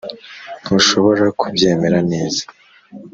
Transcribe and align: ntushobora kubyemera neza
ntushobora 0.63 1.25
kubyemera 1.39 1.99
neza 2.11 2.43